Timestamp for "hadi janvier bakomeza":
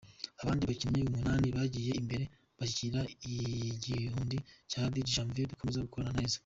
4.83-5.85